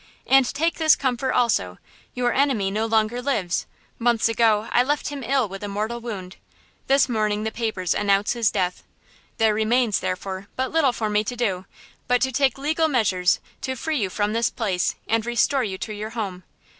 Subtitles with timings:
[0.25, 1.77] And take this comfort also;
[2.15, 3.67] your enemy no longer lives:
[3.99, 6.37] months ago I left him ill with a mortal wound.
[6.87, 8.81] This morning the papers announce his death.
[9.37, 11.65] There remains, therefore, but little for me to do,
[12.07, 15.93] but to take legal measures to free you from this place, and restore you to
[15.93, 16.45] your home.